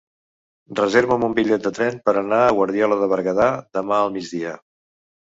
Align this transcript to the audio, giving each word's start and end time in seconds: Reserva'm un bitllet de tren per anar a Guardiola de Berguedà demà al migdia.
Reserva'm 0.77 1.25
un 1.27 1.35
bitllet 1.39 1.67
de 1.67 1.71
tren 1.79 1.99
per 2.07 2.15
anar 2.21 2.39
a 2.45 2.55
Guardiola 2.61 2.97
de 3.03 3.11
Berguedà 3.13 3.51
demà 3.79 3.99
al 4.07 4.11
migdia. 4.17 4.57